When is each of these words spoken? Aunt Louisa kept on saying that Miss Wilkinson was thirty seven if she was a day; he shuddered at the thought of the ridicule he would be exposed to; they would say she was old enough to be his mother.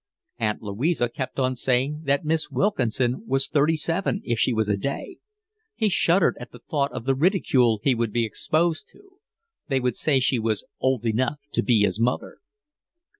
Aunt 0.39 0.63
Louisa 0.63 1.07
kept 1.09 1.37
on 1.37 1.55
saying 1.55 2.01
that 2.05 2.25
Miss 2.25 2.49
Wilkinson 2.49 3.23
was 3.27 3.47
thirty 3.47 3.75
seven 3.75 4.19
if 4.23 4.39
she 4.39 4.51
was 4.51 4.67
a 4.67 4.75
day; 4.75 5.17
he 5.75 5.89
shuddered 5.89 6.35
at 6.39 6.49
the 6.51 6.57
thought 6.57 6.91
of 6.91 7.05
the 7.05 7.13
ridicule 7.13 7.79
he 7.83 7.93
would 7.93 8.11
be 8.11 8.25
exposed 8.25 8.87
to; 8.93 9.17
they 9.67 9.79
would 9.79 9.95
say 9.95 10.19
she 10.19 10.39
was 10.39 10.65
old 10.79 11.05
enough 11.05 11.37
to 11.53 11.61
be 11.61 11.81
his 11.81 11.99
mother. 11.99 12.39